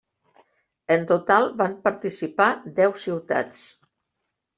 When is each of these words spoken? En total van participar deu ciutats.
En 0.95 1.03
total 1.11 1.45
van 1.59 1.75
participar 1.87 2.47
deu 2.79 2.95
ciutats. 3.03 3.61